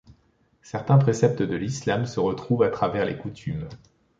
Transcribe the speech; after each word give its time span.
Certains 0.63 0.97
préceptes 0.97 1.43
de 1.43 1.55
l’islam 1.55 2.07
se 2.07 2.19
retrouvent 2.19 2.63
à 2.63 2.71
travers 2.71 3.05
les 3.05 3.19
coutumes. 3.19 3.69